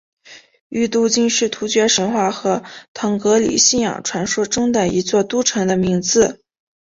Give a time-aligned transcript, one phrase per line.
[0.69, 6.41] 于都斤是突厥神话和腾格里信仰传说中的一座都城的名字。